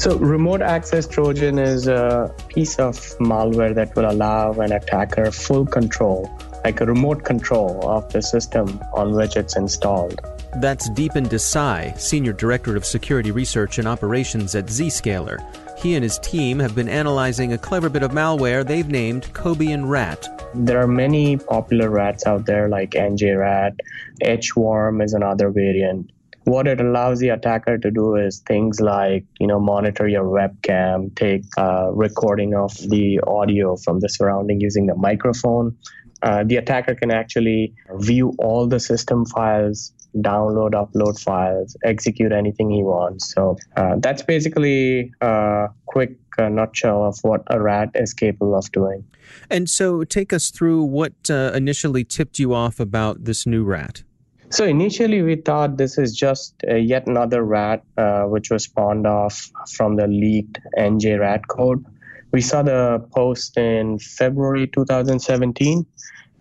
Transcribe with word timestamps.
So, 0.00 0.16
remote 0.16 0.62
access 0.62 1.06
Trojan 1.06 1.58
is 1.58 1.86
a 1.86 2.34
piece 2.48 2.78
of 2.78 2.96
malware 3.18 3.74
that 3.74 3.94
will 3.94 4.10
allow 4.10 4.52
an 4.52 4.72
attacker 4.72 5.30
full 5.30 5.66
control, 5.66 6.34
like 6.64 6.80
a 6.80 6.86
remote 6.86 7.22
control 7.22 7.86
of 7.86 8.10
the 8.10 8.22
system 8.22 8.80
on 8.94 9.12
which 9.12 9.36
it's 9.36 9.58
installed. 9.58 10.18
That's 10.56 10.88
Deepen 10.88 11.26
Desai, 11.26 12.00
Senior 12.00 12.32
Director 12.32 12.76
of 12.76 12.86
Security 12.86 13.30
Research 13.30 13.78
and 13.78 13.86
Operations 13.86 14.54
at 14.54 14.68
Zscaler. 14.68 15.38
He 15.78 15.96
and 15.96 16.02
his 16.02 16.18
team 16.20 16.60
have 16.60 16.74
been 16.74 16.88
analyzing 16.88 17.52
a 17.52 17.58
clever 17.58 17.90
bit 17.90 18.02
of 18.02 18.12
malware 18.12 18.66
they've 18.66 18.88
named 18.88 19.24
Cobian 19.34 19.86
Rat. 19.86 20.26
There 20.54 20.80
are 20.80 20.88
many 20.88 21.36
popular 21.36 21.90
rats 21.90 22.26
out 22.26 22.46
there 22.46 22.70
like 22.70 22.92
NJRat, 22.92 23.76
H-Worm 24.22 25.02
is 25.02 25.12
another 25.12 25.50
variant 25.50 26.10
what 26.44 26.66
it 26.66 26.80
allows 26.80 27.18
the 27.18 27.28
attacker 27.28 27.78
to 27.78 27.90
do 27.90 28.16
is 28.16 28.40
things 28.40 28.80
like 28.80 29.24
you 29.38 29.46
know 29.46 29.60
monitor 29.60 30.08
your 30.08 30.24
webcam 30.24 31.14
take 31.14 31.44
a 31.58 31.92
recording 31.92 32.54
of 32.54 32.72
the 32.88 33.20
audio 33.26 33.76
from 33.76 34.00
the 34.00 34.08
surrounding 34.08 34.60
using 34.60 34.86
the 34.86 34.94
microphone. 34.94 35.76
Uh, 36.22 36.44
the 36.44 36.56
attacker 36.56 36.94
can 36.94 37.10
actually 37.10 37.72
view 37.98 38.34
all 38.38 38.66
the 38.66 38.78
system 38.78 39.24
files 39.24 39.92
download 40.18 40.72
upload 40.72 41.18
files 41.18 41.76
execute 41.84 42.32
anything 42.32 42.70
he 42.70 42.82
wants. 42.82 43.32
So 43.32 43.56
uh, 43.76 43.96
that's 43.98 44.22
basically 44.22 45.12
a 45.20 45.68
quick 45.86 46.16
uh, 46.38 46.48
nutshell 46.48 47.04
of 47.04 47.18
what 47.22 47.42
a 47.46 47.60
rat 47.60 47.90
is 47.94 48.12
capable 48.12 48.56
of 48.56 48.70
doing. 48.72 49.04
And 49.48 49.70
so 49.70 50.04
take 50.04 50.32
us 50.32 50.50
through 50.50 50.82
what 50.82 51.30
uh, 51.30 51.52
initially 51.54 52.04
tipped 52.04 52.38
you 52.38 52.54
off 52.54 52.80
about 52.80 53.24
this 53.24 53.46
new 53.46 53.64
rat 53.64 54.02
so 54.50 54.64
initially, 54.64 55.22
we 55.22 55.36
thought 55.36 55.76
this 55.76 55.96
is 55.96 56.14
just 56.14 56.54
uh, 56.68 56.74
yet 56.74 57.06
another 57.06 57.44
rat, 57.44 57.84
uh, 57.96 58.24
which 58.24 58.50
was 58.50 58.64
spawned 58.64 59.06
off 59.06 59.48
from 59.72 59.94
the 59.94 60.08
leaked 60.08 60.58
NJ 60.76 61.20
rat 61.20 61.46
code. 61.48 61.84
We 62.32 62.40
saw 62.40 62.62
the 62.62 63.04
post 63.12 63.56
in 63.56 64.00
February 64.00 64.66
2017. 64.66 65.86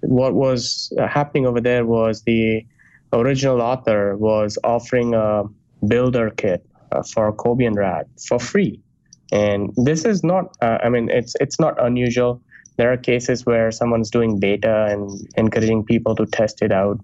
What 0.01 0.33
was 0.33 0.91
uh, 0.97 1.07
happening 1.07 1.45
over 1.45 1.61
there 1.61 1.85
was 1.85 2.23
the 2.23 2.65
original 3.13 3.61
author 3.61 4.17
was 4.17 4.57
offering 4.63 5.13
a 5.13 5.43
builder 5.87 6.31
kit 6.31 6.65
uh, 6.91 7.03
for 7.03 7.31
Cobian 7.31 7.75
Rat 7.75 8.07
for 8.27 8.39
free, 8.39 8.81
and 9.31 9.71
this 9.75 10.03
is 10.03 10.23
not. 10.23 10.55
Uh, 10.61 10.79
I 10.83 10.89
mean, 10.89 11.09
it's 11.11 11.35
it's 11.39 11.59
not 11.59 11.79
unusual. 11.83 12.41
There 12.77 12.91
are 12.91 12.97
cases 12.97 13.45
where 13.45 13.71
someone's 13.71 14.09
doing 14.09 14.39
beta 14.39 14.87
and 14.89 15.27
encouraging 15.35 15.83
people 15.85 16.15
to 16.15 16.25
test 16.25 16.61
it 16.61 16.71
out 16.71 16.99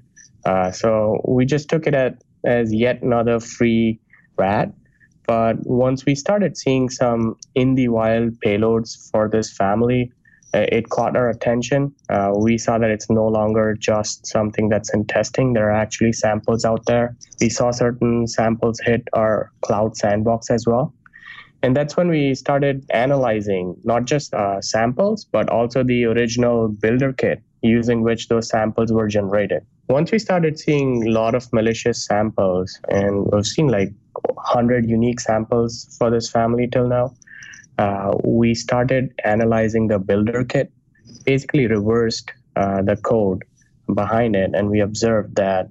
uh, 0.46 0.72
so 0.72 1.22
we 1.28 1.46
just 1.46 1.70
took 1.70 1.88
it 1.88 1.94
at, 1.94 2.24
as 2.46 2.74
yet 2.74 3.02
another 3.02 3.40
free 3.40 4.00
rat. 4.38 4.72
But 5.28 5.66
once 5.66 6.06
we 6.06 6.14
started 6.14 6.56
seeing 6.56 6.90
some 6.90 7.36
in 7.56 7.74
the 7.74 7.88
wild 7.88 8.40
payloads 8.46 9.10
for 9.10 9.28
this 9.28 9.52
family, 9.52 10.12
uh, 10.54 10.68
it 10.72 10.90
caught 10.90 11.18
our 11.18 11.30
attention. 11.30 11.94
Uh, 12.10 12.32
we 12.38 12.60
saw 12.60 12.78
that 12.78 12.92
it's 12.92 13.10
no 13.10 13.28
longer 13.28 13.74
just 13.74 14.28
something 14.28 14.70
that's 14.70 14.94
in 14.94 15.06
testing. 15.06 15.54
There 15.54 15.70
are 15.70 15.82
actually 15.82 16.14
samples 16.14 16.64
out 16.64 16.86
there. 16.86 17.16
We 17.42 17.50
saw 17.50 17.72
certain 17.72 18.28
samples 18.28 18.80
hit 18.80 19.08
our 19.14 19.52
cloud 19.62 19.98
sandbox 19.98 20.52
as 20.52 20.66
well. 20.68 20.94
And 21.64 21.76
that's 21.76 21.98
when 21.98 22.10
we 22.10 22.36
started 22.36 22.86
analyzing 22.92 23.76
not 23.84 24.06
just 24.06 24.36
uh, 24.36 24.62
samples, 24.62 25.26
but 25.26 25.50
also 25.50 25.84
the 25.84 26.06
original 26.06 26.68
builder 26.68 27.12
kit 27.12 27.42
using 27.64 28.04
which 28.04 28.28
those 28.28 28.48
samples 28.48 28.94
were 28.94 29.08
generated 29.08 29.66
once 29.88 30.12
we 30.12 30.20
started 30.20 30.60
seeing 30.60 31.08
a 31.08 31.12
lot 31.12 31.36
of 31.36 31.52
malicious 31.54 32.06
samples, 32.06 32.80
and 32.90 33.26
we've 33.32 33.46
seen 33.46 33.68
like 33.68 33.94
100 34.34 34.90
unique 34.90 35.20
samples 35.20 35.96
for 36.00 36.10
this 36.10 36.30
family 36.30 36.68
till 36.68 36.88
now, 36.88 37.14
uh, 37.78 38.14
we 38.24 38.56
started 38.56 39.14
analyzing 39.24 39.88
the 39.88 40.00
builder 40.00 40.44
kit, 40.44 40.72
basically 41.26 41.68
reversed 41.68 42.32
uh, 42.56 42.82
the 42.82 42.96
code 42.98 43.44
behind 43.94 44.36
it, 44.36 44.52
and 44.54 44.70
we 44.70 44.80
observed 44.80 45.36
that 45.36 45.70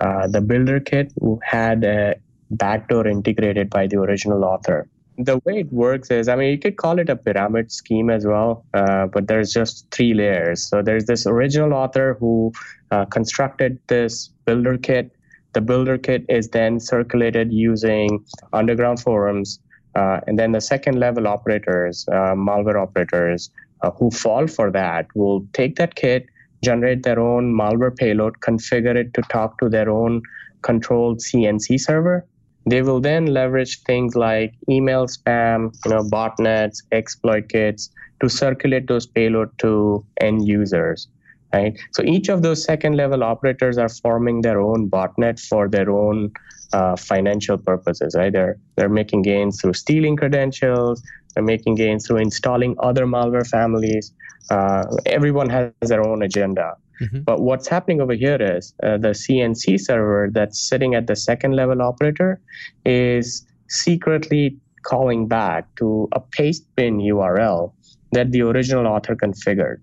uh, 0.00 0.26
the 0.26 0.40
builder 0.40 0.80
kit 0.80 1.12
had 1.42 1.84
a 1.84 2.14
backdoor 2.52 3.06
integrated 3.06 3.68
by 3.68 3.86
the 3.86 3.96
original 3.98 4.44
author 4.44 4.88
the 5.24 5.38
way 5.44 5.60
it 5.60 5.72
works 5.72 6.10
is, 6.10 6.28
I 6.28 6.36
mean, 6.36 6.50
you 6.50 6.58
could 6.58 6.76
call 6.76 6.98
it 6.98 7.08
a 7.08 7.16
pyramid 7.16 7.70
scheme 7.70 8.10
as 8.10 8.26
well, 8.26 8.64
uh, 8.74 9.06
but 9.06 9.28
there's 9.28 9.52
just 9.52 9.90
three 9.90 10.14
layers. 10.14 10.68
So 10.68 10.82
there's 10.82 11.06
this 11.06 11.26
original 11.26 11.74
author 11.74 12.16
who 12.18 12.52
uh, 12.90 13.04
constructed 13.06 13.78
this 13.88 14.28
builder 14.46 14.78
kit. 14.78 15.12
The 15.52 15.60
builder 15.60 15.98
kit 15.98 16.24
is 16.28 16.48
then 16.48 16.80
circulated 16.80 17.52
using 17.52 18.24
underground 18.52 19.00
forums. 19.00 19.60
Uh, 19.94 20.20
and 20.26 20.38
then 20.38 20.52
the 20.52 20.60
second 20.60 21.00
level 21.00 21.26
operators, 21.26 22.06
uh, 22.08 22.34
malware 22.34 22.80
operators, 22.80 23.50
uh, 23.82 23.90
who 23.90 24.10
fall 24.10 24.46
for 24.46 24.70
that 24.70 25.06
will 25.14 25.46
take 25.52 25.76
that 25.76 25.94
kit, 25.96 26.26
generate 26.62 27.02
their 27.02 27.18
own 27.18 27.52
malware 27.52 27.94
payload, 27.94 28.34
configure 28.40 28.94
it 28.94 29.12
to 29.14 29.22
talk 29.22 29.58
to 29.58 29.68
their 29.68 29.90
own 29.90 30.22
controlled 30.62 31.18
CNC 31.18 31.80
server, 31.80 32.26
They 32.70 32.82
will 32.82 33.00
then 33.00 33.26
leverage 33.26 33.82
things 33.82 34.14
like 34.14 34.54
email 34.68 35.06
spam, 35.06 35.74
you 35.84 35.90
know, 35.90 36.02
botnets, 36.02 36.82
exploit 36.92 37.48
kits 37.48 37.90
to 38.20 38.28
circulate 38.28 38.86
those 38.86 39.06
payload 39.06 39.50
to 39.58 40.04
end 40.20 40.46
users. 40.46 41.08
Right. 41.52 41.76
So 41.92 42.04
each 42.04 42.28
of 42.28 42.42
those 42.42 42.62
second 42.62 42.96
level 42.96 43.24
operators 43.24 43.76
are 43.76 43.88
forming 43.88 44.42
their 44.42 44.60
own 44.60 44.88
botnet 44.88 45.40
for 45.40 45.68
their 45.68 45.90
own 45.90 46.32
uh, 46.72 46.94
financial 46.94 47.58
purposes. 47.58 48.14
Right. 48.16 48.32
They're 48.32 48.56
they're 48.76 48.88
making 48.88 49.22
gains 49.22 49.60
through 49.60 49.74
stealing 49.74 50.16
credentials. 50.16 51.02
They're 51.34 51.42
making 51.44 51.74
gains 51.74 52.06
through 52.06 52.18
installing 52.18 52.76
other 52.78 53.04
malware 53.04 53.46
families. 53.46 54.12
Uh, 54.48 54.84
everyone 55.06 55.48
has 55.50 55.72
their 55.80 56.06
own 56.06 56.22
agenda. 56.22 56.76
Mm-hmm. 57.00 57.20
But 57.20 57.40
what's 57.40 57.68
happening 57.68 58.00
over 58.00 58.12
here 58.12 58.36
is 58.40 58.74
uh, 58.82 58.98
the 58.98 59.08
CNC 59.08 59.80
server 59.80 60.28
that's 60.32 60.60
sitting 60.60 60.94
at 60.94 61.06
the 61.06 61.16
second 61.16 61.56
level 61.56 61.80
operator 61.82 62.40
is 62.84 63.46
secretly 63.68 64.56
calling 64.82 65.28
back 65.28 65.74
to 65.76 66.08
a 66.12 66.20
paste 66.20 66.64
bin 66.76 66.98
URL 66.98 67.72
that 68.12 68.32
the 68.32 68.42
original 68.42 68.86
author 68.86 69.14
configured, 69.14 69.76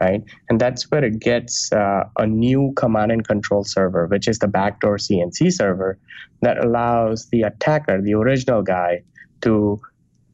right? 0.00 0.22
And 0.48 0.60
that's 0.60 0.90
where 0.90 1.04
it 1.04 1.20
gets 1.20 1.72
uh, 1.72 2.04
a 2.18 2.26
new 2.26 2.72
command 2.76 3.12
and 3.12 3.26
control 3.26 3.64
server, 3.64 4.06
which 4.06 4.28
is 4.28 4.38
the 4.38 4.48
backdoor 4.48 4.96
CNC 4.96 5.52
server 5.52 5.98
that 6.42 6.62
allows 6.64 7.28
the 7.30 7.42
attacker, 7.42 8.00
the 8.00 8.14
original 8.14 8.62
guy, 8.62 9.02
to 9.42 9.80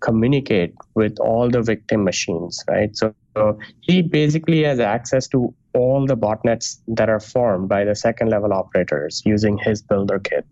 communicate 0.00 0.74
with 0.94 1.18
all 1.18 1.50
the 1.50 1.62
victim 1.62 2.04
machines, 2.04 2.62
right? 2.68 2.96
So, 2.96 3.14
so 3.36 3.58
he 3.80 4.02
basically 4.02 4.62
has 4.62 4.80
access 4.80 5.26
to 5.28 5.52
all 5.74 6.06
the 6.06 6.16
botnets 6.16 6.78
that 6.88 7.08
are 7.08 7.20
formed 7.20 7.68
by 7.68 7.84
the 7.84 7.94
second 7.94 8.28
level 8.30 8.52
operators 8.52 9.22
using 9.24 9.58
his 9.58 9.82
builder 9.82 10.18
kit. 10.18 10.46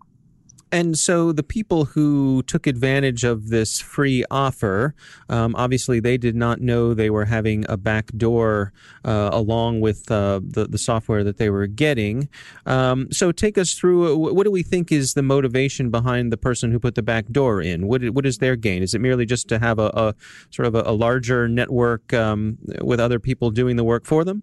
And 0.73 0.97
so 0.97 1.31
the 1.31 1.43
people 1.43 1.85
who 1.85 2.41
took 2.47 2.65
advantage 2.65 3.23
of 3.23 3.49
this 3.49 3.79
free 3.79 4.25
offer, 4.31 4.95
um, 5.29 5.55
obviously 5.55 5.99
they 5.99 6.17
did 6.17 6.35
not 6.35 6.61
know 6.61 6.95
they 6.95 7.11
were 7.11 7.25
having 7.25 7.63
a 7.69 7.77
backdoor 7.77 8.73
uh, 9.05 9.29
along 9.31 9.81
with 9.81 10.09
uh, 10.09 10.39
the, 10.43 10.65
the 10.67 10.79
software 10.79 11.23
that 11.23 11.37
they 11.37 11.51
were 11.51 11.67
getting. 11.67 12.27
Um, 12.65 13.11
so 13.11 13.31
take 13.31 13.59
us 13.59 13.75
through 13.75 14.13
uh, 14.13 14.33
what 14.33 14.45
do 14.45 14.51
we 14.51 14.63
think 14.63 14.91
is 14.91 15.13
the 15.13 15.21
motivation 15.21 15.91
behind 15.91 16.33
the 16.33 16.37
person 16.37 16.71
who 16.71 16.79
put 16.79 16.95
the 16.95 17.03
backdoor 17.03 17.61
in? 17.61 17.87
What, 17.87 18.03
what 18.09 18.25
is 18.25 18.39
their 18.39 18.55
gain? 18.55 18.81
Is 18.81 18.95
it 18.95 18.99
merely 18.99 19.27
just 19.27 19.47
to 19.49 19.59
have 19.59 19.77
a, 19.77 19.91
a 19.93 20.15
sort 20.49 20.65
of 20.65 20.73
a, 20.73 20.81
a 20.87 20.93
larger 20.93 21.47
network 21.47 22.11
um, 22.15 22.57
with 22.81 22.99
other 22.99 23.19
people 23.19 23.51
doing 23.51 23.75
the 23.75 23.83
work 23.83 24.07
for 24.07 24.23
them? 24.23 24.41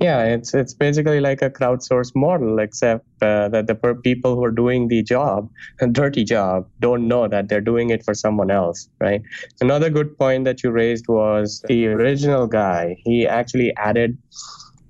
Yeah, 0.00 0.24
it's 0.24 0.52
it's 0.52 0.74
basically 0.74 1.20
like 1.20 1.42
a 1.42 1.48
crowdsourced 1.48 2.16
model, 2.16 2.58
except 2.58 3.06
uh, 3.22 3.48
that 3.50 3.68
the 3.68 3.76
people 4.02 4.34
who 4.34 4.42
are 4.42 4.50
doing 4.50 4.88
the 4.88 5.00
job, 5.02 5.48
a 5.80 5.86
dirty 5.86 6.24
job, 6.24 6.68
don't 6.80 7.06
know 7.06 7.28
that 7.28 7.48
they're 7.48 7.60
doing 7.60 7.90
it 7.90 8.04
for 8.04 8.12
someone 8.12 8.50
else, 8.50 8.88
right? 9.00 9.22
Another 9.60 9.90
good 9.90 10.18
point 10.18 10.44
that 10.44 10.64
you 10.64 10.72
raised 10.72 11.06
was 11.06 11.64
the 11.68 11.86
original 11.86 12.48
guy. 12.48 12.96
He 13.04 13.28
actually 13.28 13.72
added 13.76 14.18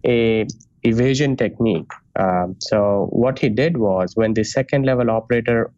a 0.06 0.46
evasion 0.82 1.36
technique. 1.36 1.90
Um, 2.18 2.56
so 2.60 3.08
what 3.10 3.38
he 3.38 3.50
did 3.50 3.76
was 3.76 4.16
when 4.16 4.32
the 4.32 4.44
second 4.44 4.86
level 4.86 5.10
operator 5.10 5.70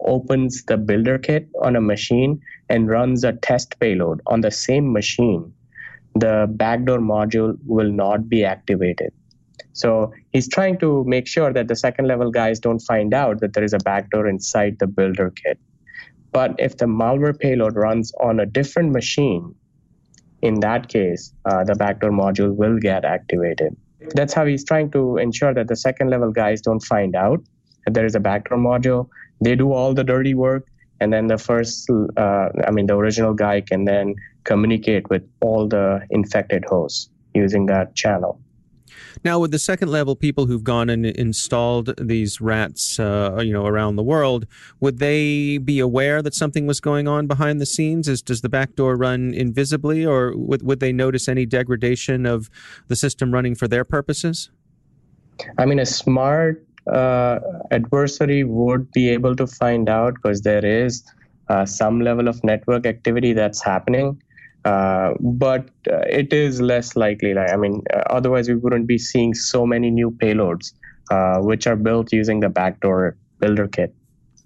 opens 0.00 0.64
the 0.64 0.76
builder 0.76 1.18
kit 1.18 1.48
on 1.62 1.76
a 1.76 1.80
machine 1.80 2.40
and 2.68 2.88
runs 2.88 3.22
a 3.22 3.34
test 3.34 3.78
payload 3.78 4.20
on 4.26 4.40
the 4.40 4.50
same 4.50 4.92
machine 4.92 5.52
the 6.14 6.46
backdoor 6.50 6.98
module 6.98 7.56
will 7.64 7.90
not 7.90 8.28
be 8.28 8.44
activated. 8.44 9.12
So 9.72 10.12
he's 10.32 10.48
trying 10.48 10.78
to 10.78 11.04
make 11.04 11.26
sure 11.26 11.52
that 11.52 11.68
the 11.68 11.76
second 11.76 12.06
level 12.06 12.30
guys 12.30 12.58
don't 12.58 12.80
find 12.80 13.14
out 13.14 13.40
that 13.40 13.52
there 13.52 13.64
is 13.64 13.72
a 13.72 13.78
backdoor 13.78 14.26
inside 14.26 14.78
the 14.78 14.86
builder 14.86 15.30
kit. 15.30 15.58
But 16.32 16.54
if 16.58 16.76
the 16.76 16.86
malware 16.86 17.38
payload 17.38 17.76
runs 17.76 18.12
on 18.20 18.40
a 18.40 18.46
different 18.46 18.92
machine, 18.92 19.54
in 20.42 20.60
that 20.60 20.88
case, 20.88 21.32
uh, 21.44 21.64
the 21.64 21.74
backdoor 21.74 22.10
module 22.10 22.54
will 22.54 22.78
get 22.78 23.04
activated. 23.04 23.76
That's 24.14 24.32
how 24.32 24.46
he's 24.46 24.64
trying 24.64 24.90
to 24.92 25.18
ensure 25.18 25.52
that 25.52 25.68
the 25.68 25.76
second 25.76 26.08
level 26.10 26.30
guys 26.30 26.60
don't 26.62 26.80
find 26.80 27.14
out 27.14 27.42
that 27.84 27.94
there 27.94 28.06
is 28.06 28.14
a 28.14 28.20
backdoor 28.20 28.58
module. 28.58 29.08
They 29.40 29.54
do 29.54 29.72
all 29.72 29.92
the 29.94 30.04
dirty 30.04 30.34
work, 30.34 30.66
and 31.00 31.12
then 31.12 31.26
the 31.26 31.38
first, 31.38 31.88
uh, 31.90 32.48
I 32.66 32.70
mean, 32.70 32.86
the 32.86 32.96
original 32.96 33.34
guy 33.34 33.62
can 33.62 33.84
then 33.84 34.14
communicate 34.44 35.08
with 35.08 35.22
all 35.40 35.66
the 35.66 36.06
infected 36.10 36.64
hosts 36.66 37.08
using 37.34 37.66
that 37.66 37.94
channel. 37.94 38.40
Now, 39.24 39.38
with 39.38 39.50
the 39.50 39.58
second 39.58 39.88
level 39.90 40.16
people 40.16 40.46
who've 40.46 40.64
gone 40.64 40.88
and 40.88 41.04
installed 41.04 41.94
these 41.98 42.40
rats, 42.40 42.98
uh, 42.98 43.40
you 43.42 43.52
know, 43.52 43.66
around 43.66 43.96
the 43.96 44.02
world, 44.02 44.46
would 44.80 44.98
they 44.98 45.58
be 45.58 45.78
aware 45.78 46.22
that 46.22 46.34
something 46.34 46.66
was 46.66 46.80
going 46.80 47.06
on 47.06 47.26
behind 47.26 47.60
the 47.60 47.66
scenes? 47.66 48.08
Is 48.08 48.22
does 48.22 48.40
the 48.40 48.48
back 48.48 48.76
door 48.76 48.96
run 48.96 49.34
invisibly, 49.34 50.06
or 50.06 50.34
would 50.36 50.62
would 50.62 50.80
they 50.80 50.92
notice 50.92 51.28
any 51.28 51.44
degradation 51.44 52.24
of 52.24 52.50
the 52.88 52.96
system 52.96 53.32
running 53.32 53.54
for 53.54 53.68
their 53.68 53.84
purposes? 53.84 54.50
I 55.58 55.66
mean, 55.66 55.78
a 55.78 55.86
smart 55.86 56.64
uh, 56.90 57.40
adversary 57.70 58.44
would 58.44 58.90
be 58.92 59.08
able 59.08 59.36
to 59.36 59.46
find 59.46 59.88
out 59.88 60.14
because 60.14 60.42
there 60.42 60.64
is 60.64 61.04
uh, 61.48 61.64
some 61.64 62.00
level 62.00 62.28
of 62.28 62.42
network 62.44 62.86
activity 62.86 63.32
that's 63.32 63.62
happening. 63.62 64.20
Uh, 64.64 65.14
but 65.20 65.68
uh, 65.90 66.00
it 66.10 66.32
is 66.32 66.60
less 66.60 66.96
likely. 66.96 67.32
Like 67.34 67.50
I 67.50 67.56
mean, 67.56 67.82
uh, 67.92 68.02
otherwise 68.10 68.48
we 68.48 68.56
wouldn't 68.56 68.86
be 68.86 68.98
seeing 68.98 69.34
so 69.34 69.66
many 69.66 69.90
new 69.90 70.10
payloads, 70.10 70.72
uh, 71.10 71.38
which 71.38 71.66
are 71.66 71.76
built 71.76 72.12
using 72.12 72.40
the 72.40 72.48
backdoor 72.48 73.16
builder 73.38 73.68
kit. 73.68 73.94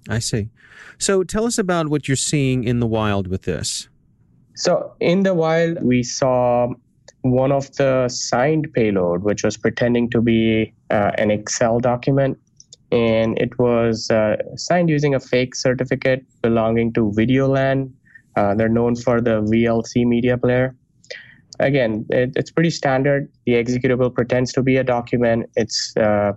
I 0.08 0.20
see. 0.20 0.50
So 0.99 1.25
tell 1.25 1.46
us 1.46 1.58
about 1.58 1.88
what 1.88 2.06
you're 2.06 2.17
seeing 2.17 2.62
in 2.64 2.79
the 2.79 2.87
wild 2.87 3.26
with 3.26 3.43
this. 3.43 3.88
So 4.55 4.94
in 5.00 5.25
the 5.25 5.35
wild, 5.35 5.82
we 5.82 6.05
saw 6.05 6.73
one 7.24 7.52
of 7.52 7.74
the 7.76 8.08
signed 8.08 8.72
payload, 8.72 9.22
which 9.22 9.42
was 9.42 9.56
pretending 9.56 10.08
to 10.10 10.20
be 10.20 10.72
uh, 10.90 11.10
an 11.18 11.30
Excel 11.30 11.80
document, 11.80 12.38
and 12.92 13.38
it 13.38 13.58
was 13.58 14.10
signed 14.56 14.88
using 14.88 15.14
a 15.14 15.20
fake 15.20 15.54
certificate 15.54 16.24
belonging 16.42 16.92
to 16.92 17.10
VideoLAN 17.16 17.90
uh, 18.36 18.54
they're 18.54 18.68
known 18.68 18.96
for 18.96 19.20
the 19.20 19.42
VLC 19.42 20.04
media 20.04 20.36
player. 20.36 20.74
Again, 21.60 22.04
it, 22.10 22.32
it's 22.34 22.50
pretty 22.50 22.70
standard. 22.70 23.30
The 23.46 23.52
executable 23.52 24.12
pretends 24.12 24.52
to 24.54 24.62
be 24.62 24.76
a 24.76 24.84
document. 24.84 25.48
It's 25.54 25.96
uh, 25.96 26.32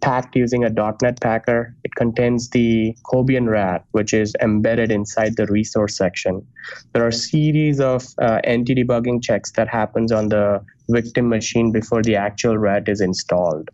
packed 0.00 0.36
using 0.36 0.64
a 0.64 0.70
.NET 0.70 1.20
packer. 1.20 1.74
It 1.84 1.94
contains 1.94 2.50
the 2.50 2.94
Cobian 3.04 3.48
RAT, 3.48 3.84
which 3.92 4.12
is 4.12 4.34
embedded 4.40 4.90
inside 4.90 5.36
the 5.36 5.46
resource 5.46 5.96
section. 5.96 6.46
There 6.92 7.04
are 7.04 7.08
a 7.08 7.12
series 7.12 7.80
of 7.80 8.06
uh, 8.20 8.40
anti-debugging 8.44 9.22
checks 9.22 9.52
that 9.52 9.68
happens 9.68 10.12
on 10.12 10.28
the 10.28 10.64
victim 10.88 11.28
machine 11.28 11.72
before 11.72 12.02
the 12.02 12.16
actual 12.16 12.58
RAT 12.58 12.88
is 12.88 13.00
installed. 13.00 13.70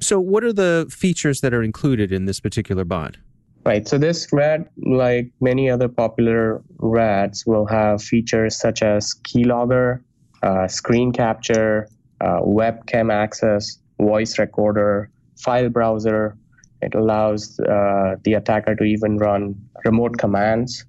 So, 0.00 0.20
what 0.20 0.44
are 0.44 0.52
the 0.52 0.86
features 0.90 1.40
that 1.40 1.54
are 1.54 1.62
included 1.62 2.12
in 2.12 2.26
this 2.26 2.40
particular 2.40 2.84
bot? 2.84 3.16
Right. 3.64 3.88
So 3.88 3.96
this 3.96 4.28
RAT, 4.30 4.68
like 4.76 5.30
many 5.40 5.70
other 5.70 5.88
popular 5.88 6.62
RATs, 6.76 7.46
will 7.46 7.64
have 7.64 8.02
features 8.02 8.58
such 8.58 8.82
as 8.82 9.14
keylogger, 9.22 10.02
uh, 10.42 10.68
screen 10.68 11.12
capture, 11.12 11.88
uh, 12.20 12.40
webcam 12.40 13.10
access, 13.10 13.78
voice 13.98 14.38
recorder, 14.38 15.10
file 15.36 15.68
browser. 15.68 16.36
It 16.82 16.94
allows 16.94 17.58
uh, 17.60 18.16
the 18.24 18.34
attacker 18.34 18.74
to 18.74 18.84
even 18.84 19.18
run 19.18 19.54
remote 19.84 20.18
commands. 20.18 20.84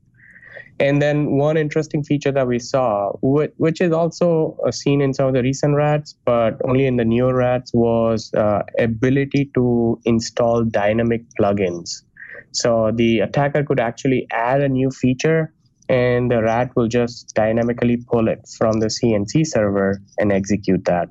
And 0.78 1.02
then 1.02 1.38
one 1.38 1.56
interesting 1.56 2.04
feature 2.04 2.34
that 2.34 2.48
we 2.48 2.60
saw, 2.60 3.12
which 3.22 3.80
is 3.80 3.94
also 3.94 4.58
uh, 4.66 4.72
seen 4.72 5.00
in 5.00 5.14
some 5.14 5.28
of 5.28 5.34
the 5.34 5.42
recent 5.42 5.75
RATs, 5.75 6.16
but 6.25 6.60
only 6.66 6.86
in 6.86 6.98
the 6.98 7.06
newer 7.06 7.34
RATs, 7.34 7.74
was 7.74 8.34
uh, 8.34 8.64
ability 8.78 9.52
to 9.56 10.00
install 10.04 10.66
dynamic 10.66 11.22
plugins. 11.40 12.02
So 12.52 12.92
the 12.94 13.20
attacker 13.20 13.64
could 13.64 13.80
actually 13.80 14.28
add 14.32 14.62
a 14.62 14.70
new 14.70 14.90
feature 14.90 15.54
and 15.88 16.32
the 16.32 16.42
rat 16.42 16.72
will 16.75 16.88
just 16.88 17.34
dynamically 17.36 17.98
pull 17.98 18.28
it 18.28 18.48
from 18.58 18.80
the 18.80 18.88
CNC 18.88 19.46
server 19.46 20.02
and 20.18 20.32
execute 20.32 20.86
that. 20.86 21.10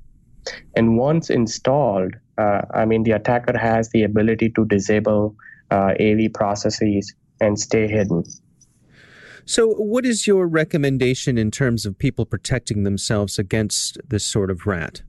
And 0.75 0.97
once 0.97 1.29
installed, 1.29 2.15
uh, 2.37 2.61
I 2.73 2.85
mean, 2.85 3.03
the 3.03 3.11
attacker 3.11 3.57
has 3.57 3.89
the 3.89 4.03
ability 4.03 4.49
to 4.51 4.65
disable 4.65 5.35
uh, 5.71 5.93
AV 5.99 6.33
processes 6.33 7.13
and 7.39 7.59
stay 7.59 7.87
hidden. 7.87 8.23
So, 9.45 9.69
what 9.69 10.05
is 10.05 10.25
your 10.25 10.47
recommendation 10.47 11.37
in 11.37 11.51
terms 11.51 11.85
of 11.85 11.97
people 11.97 12.25
protecting 12.25 12.83
themselves 12.83 13.37
against 13.37 13.99
this 14.07 14.25
sort 14.25 14.49
of 14.49 14.65
rat? 14.65 15.03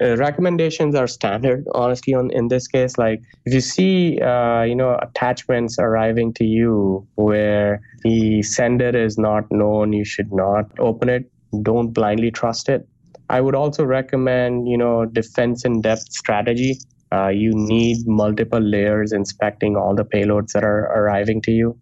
uh, 0.00 0.16
recommendations 0.16 0.94
are 0.94 1.06
standard 1.06 1.66
honestly 1.74 2.14
on 2.14 2.30
in 2.30 2.48
this 2.48 2.66
case 2.66 2.98
like 2.98 3.20
if 3.46 3.54
you 3.54 3.60
see 3.60 4.20
uh, 4.20 4.62
you 4.62 4.74
know 4.74 4.98
attachments 5.02 5.78
arriving 5.78 6.32
to 6.32 6.44
you 6.44 7.06
where 7.16 7.80
the 8.02 8.42
sender 8.42 8.96
is 8.96 9.18
not 9.18 9.50
known 9.50 9.92
you 9.92 10.04
should 10.04 10.32
not 10.32 10.66
open 10.78 11.08
it 11.08 11.30
don't 11.62 11.88
blindly 11.88 12.30
trust 12.30 12.68
it 12.68 12.86
i 13.30 13.40
would 13.40 13.54
also 13.54 13.84
recommend 13.84 14.68
you 14.68 14.76
know 14.76 15.04
defense 15.04 15.64
in 15.64 15.80
depth 15.80 16.12
strategy. 16.12 16.78
Uh, 17.10 17.28
you 17.28 17.52
need 17.54 18.06
multiple 18.06 18.60
layers 18.60 19.12
inspecting 19.12 19.76
all 19.76 19.94
the 19.94 20.04
payloads 20.04 20.52
that 20.52 20.62
are 20.62 20.92
arriving 20.94 21.40
to 21.40 21.50
you. 21.50 21.74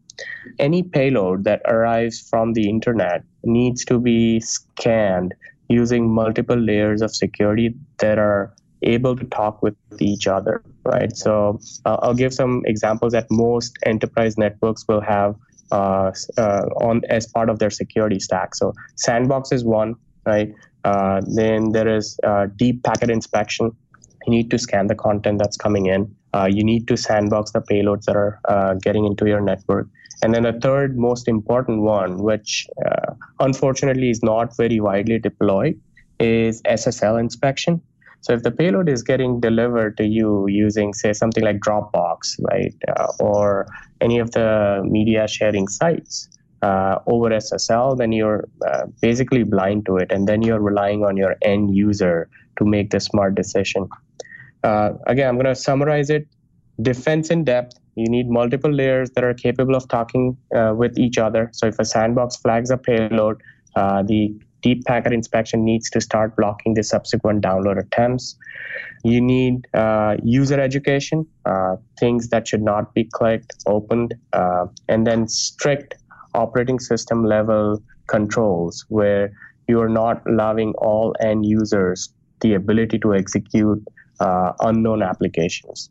Any 0.61 0.85
payload 0.85 1.43
that 1.43 1.63
arrives 1.67 2.21
from 2.31 2.53
the 2.53 2.69
internet 2.69 3.25
needs 3.43 3.85
to 3.87 3.99
be 3.99 4.39
scanned 4.39 5.35
using 5.69 6.09
multiple 6.09 6.57
layers 6.57 7.03
of 7.03 7.11
security 7.11 7.75
that 7.99 8.21
are 8.21 8.55
able 8.83 9.17
to 9.17 9.25
talk 9.25 9.63
with 9.63 9.75
each 9.99 10.29
other 10.29 10.63
right? 10.87 11.17
So 11.17 11.59
uh, 11.85 11.97
i'll 12.03 12.15
give 12.15 12.33
some 12.33 12.63
examples 12.65 13.13
that 13.13 13.27
most 13.31 13.77
enterprise 13.85 14.39
networks 14.39 14.85
will 14.89 15.01
have 15.01 15.35
uh, 15.73 16.13
uh, 16.39 16.67
on 16.81 17.03
as 17.09 17.27
part 17.27 17.51
of 17.51 17.59
their 17.59 17.71
security 17.71 18.21
stack. 18.21 18.55
So 18.55 18.73
sandbox 18.97 19.53
is 19.53 19.65
one 19.65 19.97
right 20.25 20.53
uh, 20.87 21.21
then 21.27 21.73
there 21.73 21.89
is 21.89 22.19
uh, 22.23 22.47
deep 22.57 22.83
packet 22.85 23.11
inspection. 23.11 23.71
You 24.27 24.31
need 24.31 24.51
to 24.51 24.59
scan 24.59 24.87
the 24.87 24.95
content 24.95 25.39
that's 25.39 25.57
coming 25.57 25.87
in. 25.87 26.15
Uh, 26.33 26.49
you 26.51 26.63
need 26.63 26.87
to 26.89 26.97
sandbox 26.97 27.53
the 27.53 27.61
payloads 27.61 28.05
that 28.05 28.17
are 28.17 28.77
getting 28.83 29.05
into 29.05 29.27
your 29.27 29.41
network. 29.41 29.89
And 30.23 30.35
then 30.35 30.45
the 30.45 30.53
third 30.53 30.97
most 30.99 31.29
important 31.29 31.83
one, 31.83 32.19
which 32.19 32.67
uh, 32.87 33.15
unfortunately 33.41 34.11
is 34.11 34.23
not 34.23 34.57
very 34.57 34.81
widely 34.81 35.19
deployed, 35.19 35.81
is 36.21 36.63
SSL 36.63 37.19
inspection. 37.21 37.83
So 38.21 38.33
if 38.33 38.43
the 38.43 38.51
payload 38.51 38.89
is 38.89 39.03
getting 39.03 39.41
delivered 39.41 39.97
to 39.99 40.05
you 40.05 40.47
using, 40.49 40.95
say, 40.95 41.13
something 41.13 41.45
like 41.45 41.59
Dropbox, 41.59 42.41
right, 42.51 42.75
uh, 42.97 43.13
or 43.21 43.67
any 44.01 44.19
of 44.19 44.31
the 44.33 44.83
media 44.85 45.29
sharing 45.29 45.69
sites 45.69 46.29
uh, 46.67 46.99
over 47.07 47.31
SSL, 47.31 47.97
then 47.97 48.13
you're 48.13 48.43
uh, 48.67 48.85
basically 49.01 49.45
blind 49.45 49.87
to 49.87 49.97
it, 49.97 50.13
and 50.15 50.29
then 50.29 50.43
you're 50.43 50.65
relying 50.71 51.05
on 51.05 51.17
your 51.17 51.35
end 51.43 51.75
user 51.75 52.29
to 52.59 52.65
make 52.65 52.91
the 52.91 53.01
smart 53.01 53.35
decision. 53.35 53.89
Uh, 54.65 54.91
again, 55.07 55.29
I'm 55.29 55.37
going 55.37 55.55
to 55.55 55.55
summarize 55.55 56.11
it. 56.11 56.27
Defense 56.83 57.31
in 57.31 57.45
depth 57.45 57.75
you 57.97 58.09
need 58.09 58.29
multiple 58.29 58.71
layers 58.71 59.11
that 59.13 59.25
are 59.25 59.35
capable 59.35 59.75
of 59.75 59.89
talking 59.89 60.37
uh, 60.55 60.75
with 60.77 60.99
each 60.99 61.19
other. 61.19 61.49
So 61.53 61.67
if 61.67 61.79
a 61.79 61.85
sandbox 61.85 62.37
flags 62.37 62.71
a 62.71 62.77
payload, 62.77 63.43
uh, 63.75 64.03
the 64.03 64.35
deep 64.63 64.85
packet 64.85 65.13
inspection 65.13 65.65
needs 65.65 65.89
to 65.91 66.01
start 66.01 66.37
blocking 66.37 66.75
the 66.75 66.83
subsequent 66.83 67.43
download 67.43 67.79
attempts. 67.79 68.37
You 69.03 69.21
need 69.21 69.67
uh, 69.73 70.17
user 70.23 70.61
education, 70.61 71.27
uh, 71.47 71.77
things 71.99 72.29
that 72.29 72.47
should 72.49 72.63
not 72.63 72.93
be 72.93 73.05
clicked, 73.05 73.55
opened, 73.67 74.15
uh, 74.33 74.67
and 74.89 75.07
then 75.07 75.29
strict 75.29 75.95
operating 76.37 76.79
system 76.79 77.25
level 77.25 77.83
controls 78.07 78.85
where 78.89 79.33
you 79.69 79.81
are 79.81 79.89
not 79.89 80.23
allowing 80.29 80.73
all 80.75 81.15
end 81.21 81.45
users 81.45 82.13
the 82.41 82.55
ability 82.55 82.99
to 82.99 83.15
execute 83.15 83.83
uh, 84.21 84.53
unknown 84.61 85.03
applications. 85.03 85.91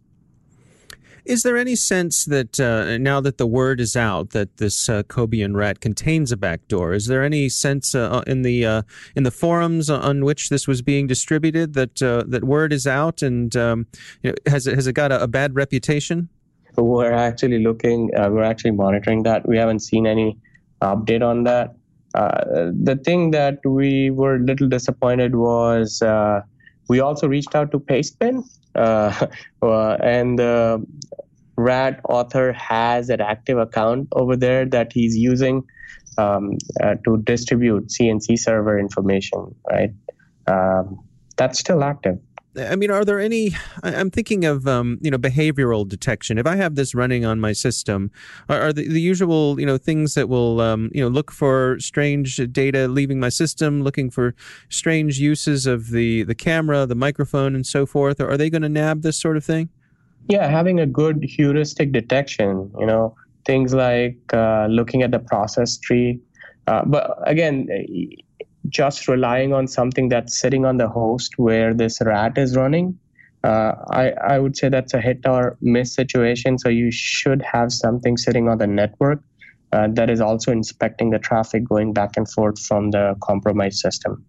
Is 1.25 1.41
there 1.41 1.57
any 1.57 1.75
sense 1.75 2.25
that 2.25 2.59
uh, 2.59 2.99
now 2.99 3.19
that 3.19 3.39
the 3.39 3.47
word 3.47 3.81
is 3.81 3.95
out 3.95 4.29
that 4.29 4.57
this 4.57 4.87
uh, 4.87 5.01
Cobian 5.03 5.55
rat 5.55 5.81
contains 5.81 6.31
a 6.31 6.37
backdoor, 6.37 6.93
is 6.93 7.07
there 7.07 7.23
any 7.23 7.49
sense 7.49 7.95
uh, 7.95 8.09
uh 8.11 8.23
in 8.27 8.43
the 8.43 8.63
uh, 8.63 8.81
in 9.15 9.23
the 9.23 9.31
forums 9.31 9.89
on 9.89 10.23
which 10.23 10.49
this 10.49 10.67
was 10.67 10.83
being 10.83 11.07
distributed 11.07 11.73
that 11.73 11.99
uh, 12.03 12.23
that 12.27 12.43
word 12.43 12.71
is 12.71 12.85
out 12.85 13.23
and 13.23 13.55
um, 13.55 13.87
you 14.21 14.29
know, 14.29 14.35
has 14.45 14.67
it 14.67 14.75
has 14.75 14.85
it 14.85 14.93
got 14.93 15.11
a, 15.11 15.23
a 15.23 15.27
bad 15.27 15.55
reputation? 15.55 16.29
We're 16.77 17.11
actually 17.13 17.63
looking. 17.63 18.11
we're 18.13 18.43
actually 18.43 18.71
monitoring 18.71 19.23
that. 19.23 19.47
We 19.47 19.57
haven't 19.57 19.79
seen 19.79 20.05
any 20.07 20.37
update 20.81 21.23
on 21.23 21.43
that. 21.43 21.75
the 22.13 22.99
thing 23.03 23.31
that 23.31 23.59
we 23.65 24.09
were 24.11 24.35
a 24.35 24.39
little 24.39 24.69
disappointed 24.69 25.35
was 25.35 26.01
we 26.87 26.99
also 26.99 27.27
reached 27.27 27.55
out 27.55 27.71
to 27.71 27.79
Pastebin, 27.79 28.43
uh, 28.75 29.27
uh, 29.61 29.97
and 30.03 30.37
the 30.37 30.85
rat 31.57 32.01
author 32.09 32.51
has 32.53 33.09
an 33.09 33.21
active 33.21 33.57
account 33.57 34.07
over 34.11 34.35
there 34.35 34.65
that 34.65 34.91
he's 34.93 35.15
using 35.17 35.63
um, 36.17 36.57
uh, 36.83 36.95
to 37.05 37.17
distribute 37.23 37.87
CNC 37.87 38.37
server 38.37 38.77
information, 38.77 39.55
right? 39.69 39.91
Um, 40.47 40.99
that's 41.37 41.59
still 41.59 41.83
active. 41.83 42.19
I 42.57 42.75
mean, 42.75 42.91
are 42.91 43.03
there 43.03 43.19
any? 43.19 43.51
I'm 43.83 44.09
thinking 44.09 44.45
of 44.45 44.67
um, 44.67 44.97
you 45.01 45.11
know 45.11 45.17
behavioral 45.17 45.87
detection. 45.87 46.37
If 46.37 46.47
I 46.47 46.55
have 46.55 46.75
this 46.75 46.95
running 46.95 47.25
on 47.25 47.39
my 47.39 47.53
system, 47.53 48.11
are, 48.49 48.61
are 48.61 48.73
the, 48.73 48.87
the, 48.87 49.01
usual 49.01 49.59
you 49.59 49.65
know 49.65 49.77
things 49.77 50.13
that 50.13 50.29
will 50.29 50.61
um, 50.61 50.89
you 50.93 51.01
know 51.01 51.07
look 51.07 51.31
for 51.31 51.77
strange 51.79 52.37
data 52.51 52.87
leaving 52.87 53.19
my 53.19 53.29
system, 53.29 53.81
looking 53.81 54.09
for 54.09 54.35
strange 54.69 55.19
uses 55.19 55.65
of 55.65 55.89
the 55.89 56.23
the 56.23 56.35
camera, 56.35 56.85
the 56.85 56.95
microphone, 56.95 57.55
and 57.55 57.65
so 57.65 57.85
forth? 57.85 58.19
Or 58.19 58.29
are 58.29 58.37
they 58.37 58.49
going 58.49 58.61
to 58.63 58.69
nab 58.69 59.01
this 59.01 59.19
sort 59.19 59.37
of 59.37 59.43
thing? 59.43 59.69
Yeah, 60.27 60.47
having 60.47 60.79
a 60.79 60.85
good 60.85 61.23
heuristic 61.23 61.91
detection. 61.91 62.71
You 62.79 62.85
know, 62.85 63.15
things 63.45 63.73
like 63.73 64.17
uh, 64.33 64.67
looking 64.69 65.03
at 65.03 65.11
the 65.11 65.19
process 65.19 65.77
tree. 65.77 66.19
Uh, 66.67 66.83
but 66.85 67.17
again, 67.27 67.67
just 68.69 69.07
relying 69.07 69.53
on 69.53 69.67
something 69.67 70.09
that's 70.09 70.37
sitting 70.37 70.65
on 70.65 70.77
the 70.77 70.87
host 70.87 71.33
where 71.37 71.73
this 71.73 72.01
rat 72.01 72.37
is 72.37 72.55
running, 72.55 72.97
uh, 73.43 73.75
I, 73.91 74.11
I 74.27 74.39
would 74.39 74.57
say 74.57 74.69
that's 74.69 74.93
a 74.93 75.01
hit 75.01 75.19
or 75.25 75.57
miss 75.61 75.93
situation. 75.93 76.57
So 76.57 76.69
you 76.69 76.91
should 76.91 77.41
have 77.41 77.71
something 77.71 78.17
sitting 78.17 78.49
on 78.49 78.57
the 78.57 78.67
network 78.67 79.21
uh, 79.71 79.87
that 79.91 80.09
is 80.09 80.21
also 80.21 80.51
inspecting 80.51 81.09
the 81.09 81.19
traffic 81.19 81.63
going 81.67 81.93
back 81.93 82.17
and 82.17 82.29
forth 82.29 82.59
from 82.59 82.91
the 82.91 83.15
compromised 83.21 83.79
system. 83.79 84.25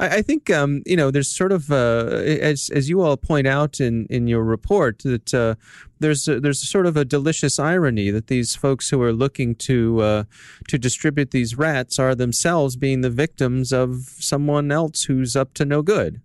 I, 0.00 0.18
I 0.18 0.22
think 0.22 0.50
um, 0.50 0.82
you 0.86 0.96
know 0.96 1.10
there's 1.10 1.30
sort 1.30 1.52
of 1.52 1.70
uh, 1.70 2.06
as 2.52 2.70
as 2.70 2.88
you 2.88 3.02
all 3.02 3.16
point 3.16 3.46
out 3.46 3.80
in 3.80 4.06
in 4.10 4.26
your 4.26 4.44
report 4.44 5.00
that 5.00 5.34
uh, 5.34 5.54
there's 6.00 6.28
a, 6.28 6.40
there's 6.40 6.68
sort 6.68 6.86
of 6.86 6.96
a 6.96 7.04
delicious 7.04 7.58
irony 7.58 8.10
that 8.10 8.26
these 8.26 8.54
folks 8.54 8.90
who 8.90 9.00
are 9.02 9.12
looking 9.12 9.54
to 9.54 10.00
uh, 10.00 10.24
to 10.68 10.78
distribute 10.78 11.30
these 11.30 11.56
rats 11.56 11.98
are 11.98 12.14
themselves 12.14 12.76
being 12.76 13.00
the 13.00 13.10
victims 13.10 13.72
of 13.72 14.14
someone 14.18 14.70
else 14.70 15.04
who's 15.04 15.36
up 15.36 15.54
to 15.54 15.64
no 15.64 15.82
good. 15.82 16.20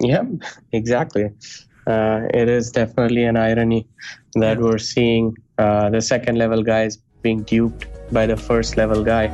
Yep, 0.00 0.26
exactly. 0.72 1.30
Uh, 1.86 2.22
it 2.32 2.48
is 2.48 2.70
definitely 2.70 3.24
an 3.24 3.36
irony 3.36 3.86
that 4.34 4.58
we're 4.58 4.78
seeing 4.78 5.36
uh, 5.58 5.90
the 5.90 6.00
second 6.00 6.36
level 6.38 6.62
guys 6.62 6.98
being 7.22 7.42
duped 7.42 7.86
by 8.12 8.26
the 8.26 8.36
first 8.36 8.76
level 8.76 9.04
guy, 9.04 9.24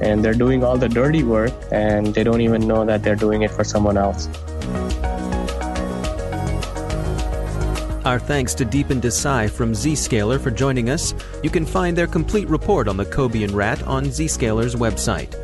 and 0.00 0.24
they're 0.24 0.34
doing 0.34 0.64
all 0.64 0.76
the 0.76 0.88
dirty 0.88 1.22
work, 1.22 1.52
and 1.70 2.14
they 2.14 2.24
don't 2.24 2.40
even 2.40 2.66
know 2.66 2.84
that 2.84 3.02
they're 3.02 3.16
doing 3.16 3.42
it 3.42 3.50
for 3.50 3.64
someone 3.64 3.96
else. 3.96 4.28
Our 8.04 8.18
thanks 8.18 8.54
to 8.56 8.66
Deepen 8.66 9.00
Desai 9.00 9.48
from 9.50 9.72
Zscaler 9.72 10.38
for 10.38 10.50
joining 10.50 10.90
us. 10.90 11.14
You 11.42 11.48
can 11.48 11.64
find 11.64 11.96
their 11.96 12.06
complete 12.06 12.48
report 12.50 12.86
on 12.86 12.98
the 12.98 13.06
Cobian 13.06 13.54
rat 13.54 13.82
on 13.84 14.04
Zscaler's 14.04 14.74
website. 14.74 15.43